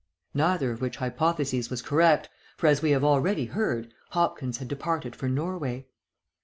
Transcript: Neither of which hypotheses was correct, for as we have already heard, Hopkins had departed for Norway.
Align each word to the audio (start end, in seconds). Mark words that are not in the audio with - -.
Neither 0.33 0.71
of 0.71 0.81
which 0.81 0.97
hypotheses 0.97 1.69
was 1.69 1.83
correct, 1.83 2.27
for 2.57 2.65
as 2.65 2.81
we 2.81 2.89
have 2.89 3.03
already 3.03 3.45
heard, 3.45 3.93
Hopkins 4.13 4.57
had 4.57 4.67
departed 4.67 5.15
for 5.15 5.29
Norway. 5.29 5.85